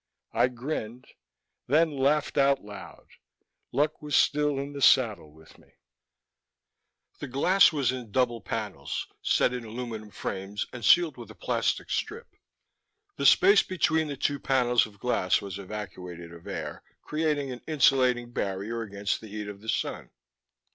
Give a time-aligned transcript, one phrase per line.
[0.33, 1.05] I grinned,
[1.67, 3.05] then laughed out loud.
[3.71, 5.73] Luck was still in the saddle with me.
[7.19, 11.91] The glass was in double panels, set in aluminum frames and sealed with a plastic
[11.91, 12.29] strip.
[13.17, 18.31] The space between the two panels of glass was evacuated of air, creating an insulating
[18.31, 20.09] barrier against the heat of the sun.